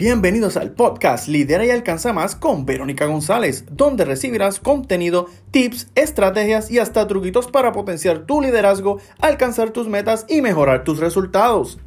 [0.00, 6.70] Bienvenidos al podcast Lidera y Alcanza Más con Verónica González, donde recibirás contenido, tips, estrategias
[6.70, 11.80] y hasta truquitos para potenciar tu liderazgo, alcanzar tus metas y mejorar tus resultados.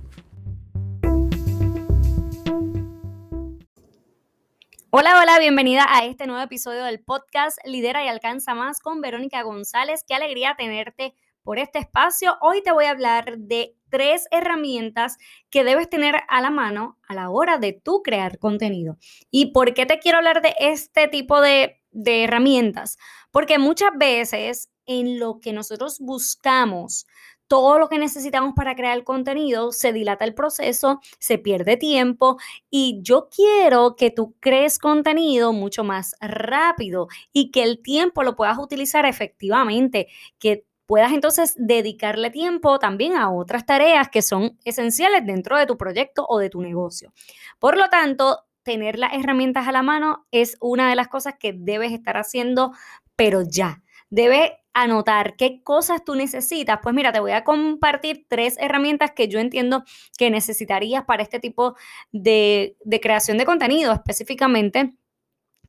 [4.89, 9.41] Hola, hola, bienvenida a este nuevo episodio del podcast Lidera y Alcanza Más con Verónica
[9.43, 10.03] González.
[10.05, 12.35] Qué alegría tenerte por este espacio.
[12.41, 15.17] Hoy te voy a hablar de tres herramientas
[15.51, 18.97] que debes tener a la mano a la hora de tú crear contenido.
[19.29, 22.97] ¿Y por qué te quiero hablar de este tipo de, de herramientas?
[23.29, 27.05] Porque muchas veces en lo que nosotros buscamos,
[27.51, 32.37] todo lo que necesitamos para crear contenido, se dilata el proceso, se pierde tiempo
[32.69, 38.37] y yo quiero que tú crees contenido mucho más rápido y que el tiempo lo
[38.37, 40.07] puedas utilizar efectivamente,
[40.39, 45.77] que puedas entonces dedicarle tiempo también a otras tareas que son esenciales dentro de tu
[45.77, 47.13] proyecto o de tu negocio.
[47.59, 51.53] Por lo tanto, tener las herramientas a la mano es una de las cosas que
[51.53, 52.73] debes estar haciendo,
[53.15, 53.81] pero ya.
[54.09, 56.79] Debes anotar qué cosas tú necesitas.
[56.83, 59.85] Pues mira, te voy a compartir tres herramientas que yo entiendo
[60.17, 61.77] que necesitarías para este tipo
[62.11, 64.93] de, creación de contenido específicamente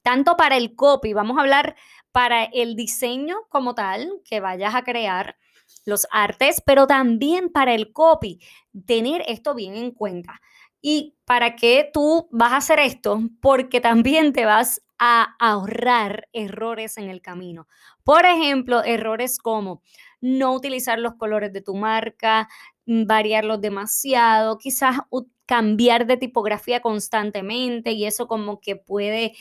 [0.02, 1.76] tanto para el copy, vamos a hablar
[2.12, 5.36] para el diseño como tal que vayas a crear,
[5.84, 8.40] los artes, pero también para el copy,
[8.86, 10.40] tener esto bien en cuenta.
[10.80, 13.20] ¿Y para qué tú vas a hacer esto?
[13.40, 17.66] Porque también te vas a ahorrar errores en el camino.
[18.04, 19.82] Por ejemplo, errores como
[20.20, 22.48] no utilizar los colores de tu marca,
[22.86, 24.98] mm, variarlos demasiado, quizás
[25.46, 29.34] cambiar de tipografía constantemente y eso como que puede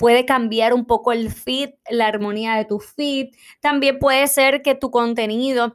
[0.00, 3.34] puede cambiar un poco el feed, la armonía de tu feed.
[3.60, 5.74] También puede ser que tu contenido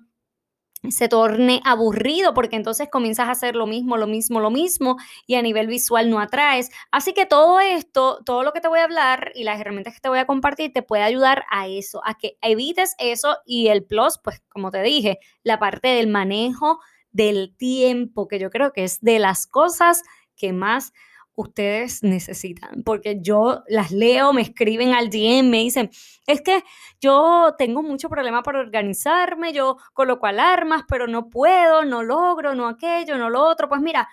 [0.89, 5.35] se torne aburrido porque entonces comienzas a hacer lo mismo, lo mismo, lo mismo y
[5.35, 6.71] a nivel visual no atraes.
[6.89, 9.99] Así que todo esto, todo lo que te voy a hablar y las herramientas que
[9.99, 13.85] te voy a compartir te puede ayudar a eso, a que evites eso y el
[13.85, 16.79] plus, pues como te dije, la parte del manejo
[17.11, 20.01] del tiempo, que yo creo que es de las cosas
[20.35, 20.93] que más
[21.35, 25.89] ustedes necesitan, porque yo las leo, me escriben al DM, me dicen,
[26.25, 26.63] es que
[26.99, 32.67] yo tengo mucho problema para organizarme, yo coloco alarmas, pero no puedo, no logro, no
[32.67, 33.67] aquello, no lo otro.
[33.67, 34.07] Pues mira,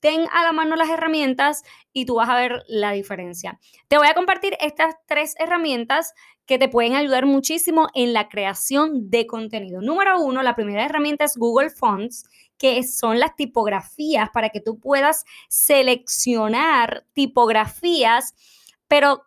[0.00, 3.58] ten a la mano las herramientas y tú vas a ver la diferencia.
[3.88, 6.12] Te voy a compartir estas tres herramientas
[6.46, 9.80] que te pueden ayudar muchísimo en la creación de contenido.
[9.80, 12.24] Número uno, la primera herramienta es Google Fonts
[12.58, 18.34] que son las tipografías para que tú puedas seleccionar tipografías,
[18.88, 19.22] pero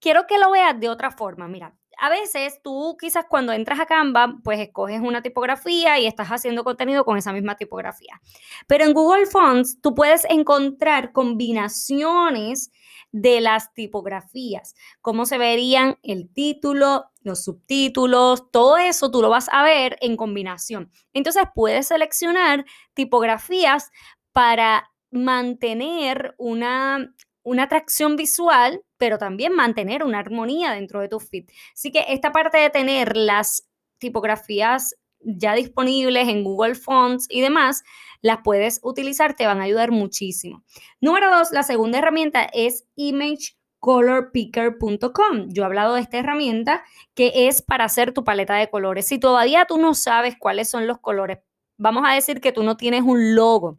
[0.00, 1.48] quiero que lo veas de otra forma.
[1.48, 6.28] Mira, a veces tú quizás cuando entras a Canva, pues escoges una tipografía y estás
[6.28, 8.20] haciendo contenido con esa misma tipografía.
[8.66, 12.70] Pero en Google Fonts tú puedes encontrar combinaciones
[13.12, 19.48] de las tipografías, cómo se verían el título, los subtítulos, todo eso tú lo vas
[19.52, 20.90] a ver en combinación.
[21.12, 22.64] Entonces puedes seleccionar
[22.94, 23.90] tipografías
[24.32, 31.48] para mantener una, una atracción visual, pero también mantener una armonía dentro de tu feed.
[31.74, 37.82] Así que esta parte de tener las tipografías ya disponibles en Google Fonts y demás,
[38.20, 40.62] las puedes utilizar, te van a ayudar muchísimo.
[41.00, 45.48] Número dos, la segunda herramienta es imagecolorpicker.com.
[45.48, 49.06] Yo he hablado de esta herramienta que es para hacer tu paleta de colores.
[49.06, 51.38] Si todavía tú no sabes cuáles son los colores,
[51.78, 53.78] vamos a decir que tú no tienes un logo.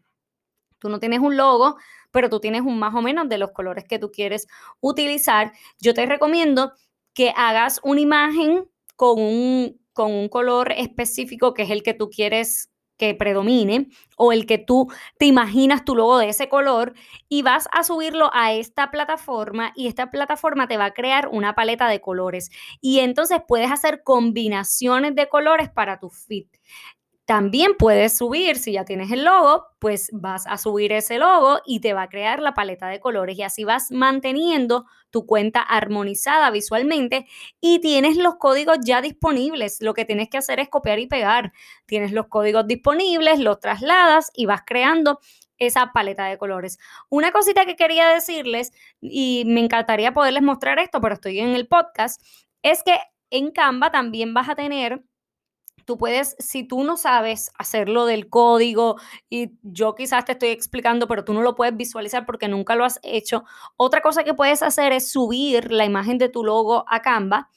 [0.79, 1.77] Tú no tienes un logo,
[2.13, 4.47] pero tú tienes un más o menos de los colores que tú quieres
[4.79, 5.51] utilizar.
[5.81, 6.71] Yo te recomiendo
[7.13, 8.65] que hagas una imagen
[8.95, 14.31] con un, con un color específico que es el que tú quieres que predomine o
[14.31, 14.87] el que tú
[15.17, 16.93] te imaginas tu logo de ese color
[17.27, 21.55] y vas a subirlo a esta plataforma y esta plataforma te va a crear una
[21.55, 22.51] paleta de colores
[22.81, 26.45] y entonces puedes hacer combinaciones de colores para tu feed.
[27.25, 31.79] También puedes subir, si ya tienes el logo, pues vas a subir ese logo y
[31.79, 36.51] te va a crear la paleta de colores y así vas manteniendo tu cuenta armonizada
[36.51, 37.25] visualmente
[37.61, 39.77] y tienes los códigos ya disponibles.
[39.81, 41.53] Lo que tienes que hacer es copiar y pegar.
[41.85, 45.19] Tienes los códigos disponibles, los trasladas y vas creando
[45.57, 46.77] esa paleta de colores.
[47.09, 51.67] Una cosita que quería decirles y me encantaría poderles mostrar esto, pero estoy en el
[51.67, 52.21] podcast,
[52.63, 52.97] es que
[53.29, 55.03] en Canva también vas a tener
[55.85, 58.95] Tú puedes, si tú no sabes hacerlo del código
[59.29, 62.85] y yo quizás te estoy explicando, pero tú no lo puedes visualizar porque nunca lo
[62.85, 63.43] has hecho,
[63.75, 67.49] otra cosa que puedes hacer es subir la imagen de tu logo a Canva.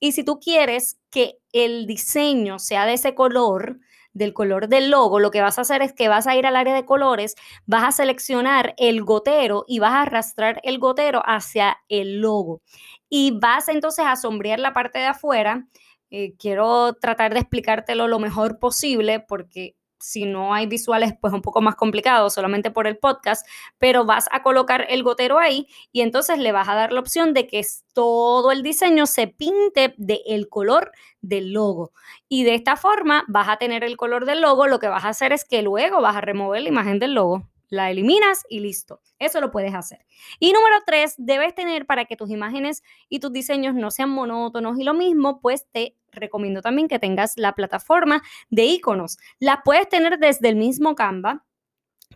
[0.00, 3.78] Y si tú quieres que el diseño sea de ese color,
[4.16, 6.56] del color del logo, lo que vas a hacer es que vas a ir al
[6.56, 7.34] área de colores,
[7.66, 12.62] vas a seleccionar el gotero y vas a arrastrar el gotero hacia el logo.
[13.10, 15.66] Y vas entonces a sombrear la parte de afuera.
[16.10, 21.42] Eh, quiero tratar de explicártelo lo mejor posible porque si no hay visuales, pues un
[21.42, 23.46] poco más complicado, solamente por el podcast,
[23.78, 27.34] pero vas a colocar el gotero ahí y entonces le vas a dar la opción
[27.34, 30.92] de que todo el diseño se pinte del el color
[31.22, 31.92] del logo.
[32.28, 35.08] Y de esta forma vas a tener el color del logo, lo que vas a
[35.08, 39.00] hacer es que luego vas a remover la imagen del logo la eliminas y listo.
[39.18, 40.06] Eso lo puedes hacer.
[40.38, 44.78] Y número tres, debes tener para que tus imágenes y tus diseños no sean monótonos
[44.78, 49.18] y lo mismo, pues te recomiendo también que tengas la plataforma de iconos.
[49.38, 51.45] La puedes tener desde el mismo Canva,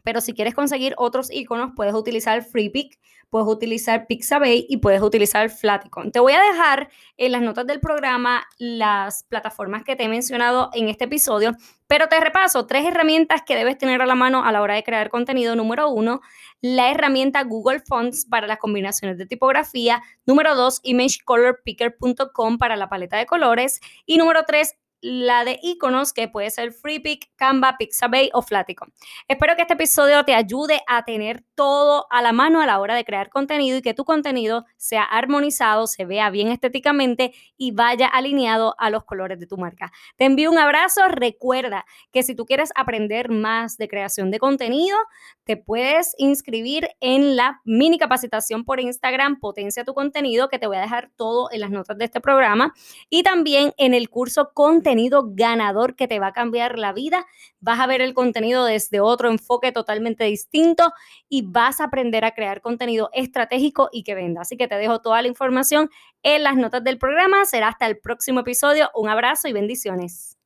[0.03, 2.99] pero si quieres conseguir otros iconos, puedes utilizar FreePic,
[3.31, 6.11] puedes utilizar Pixabay y puedes utilizar Flaticon.
[6.13, 10.71] Te voy a dejar en las notas del programa las plataformas que te he mencionado
[10.75, 11.53] en este episodio,
[11.87, 14.83] pero te repaso tres herramientas que debes tener a la mano a la hora de
[14.83, 15.55] crear contenido.
[15.55, 16.21] Número uno,
[16.61, 20.03] la herramienta Google Fonts para las combinaciones de tipografía.
[20.27, 23.81] Número dos, imagecolorpicker.com para la paleta de colores.
[24.07, 28.93] Y número tres, la de iconos que puede ser FreePic, Canva, Pixabay o Flaticon.
[29.29, 32.95] Espero que este episodio te ayude a tener todo a la mano a la hora
[32.95, 38.09] de crear contenido y que tu contenido sea armonizado, se vea bien estéticamente y vaya
[38.09, 39.93] alineado a los colores de tu marca.
[40.17, 41.09] Te envío un abrazo.
[41.09, 44.97] Recuerda que si tú quieres aprender más de creación de contenido,
[45.45, 50.77] te puedes inscribir en la mini capacitación por Instagram Potencia tu contenido, que te voy
[50.77, 52.75] a dejar todo en las notas de este programa,
[53.09, 57.25] y también en el curso Contenido contenido ganador que te va a cambiar la vida.
[57.61, 60.93] Vas a ver el contenido desde otro enfoque totalmente distinto
[61.29, 64.41] y vas a aprender a crear contenido estratégico y que venda.
[64.41, 65.91] Así que te dejo toda la información
[66.25, 67.45] en las notas del programa.
[67.45, 68.91] Será hasta el próximo episodio.
[68.97, 70.37] Un abrazo y bendiciones.